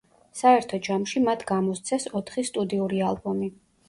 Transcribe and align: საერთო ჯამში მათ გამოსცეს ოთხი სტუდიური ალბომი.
საერთო 0.37 0.77
ჯამში 0.85 1.19
მათ 1.25 1.43
გამოსცეს 1.51 2.07
ოთხი 2.21 2.45
სტუდიური 2.47 3.03
ალბომი. 3.11 3.51